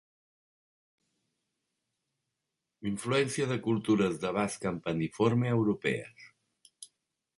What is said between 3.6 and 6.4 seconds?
cultures de vas campaniforme europees.